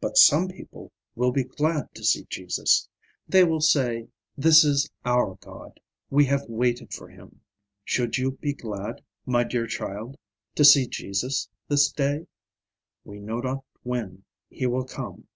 But 0.00 0.16
some 0.16 0.48
people 0.48 0.90
will 1.14 1.30
be 1.30 1.44
glad 1.44 1.94
to 1.94 2.02
see 2.02 2.24
Jesus; 2.30 2.88
they 3.28 3.44
will 3.44 3.60
say, 3.60 4.08
"This 4.34 4.64
is 4.64 4.88
our 5.04 5.34
God; 5.42 5.78
we 6.08 6.24
have 6.24 6.48
waited 6.48 6.94
for 6.94 7.08
him." 7.10 7.42
Should 7.84 8.16
you 8.16 8.30
be 8.30 8.54
glad, 8.54 9.02
my 9.26 9.44
dear 9.44 9.66
child, 9.66 10.16
to 10.54 10.64
see 10.64 10.86
Jesus 10.88 11.50
this 11.68 11.92
day? 11.92 12.26
We 13.04 13.20
know 13.20 13.40
not 13.40 13.62
when 13.82 14.24
he 14.48 14.64
will 14.64 14.86
come. 14.86 15.28